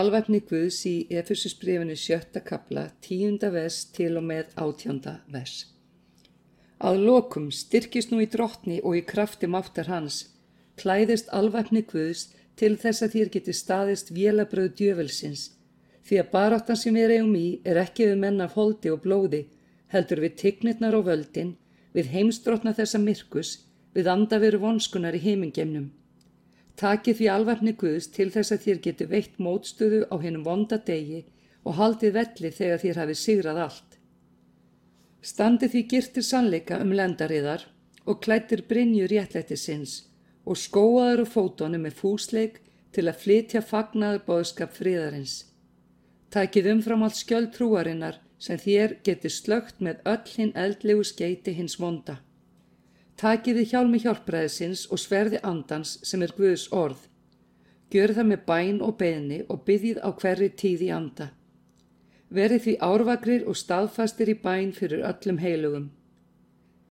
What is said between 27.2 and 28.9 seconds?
alvarni Guðs til þess að þér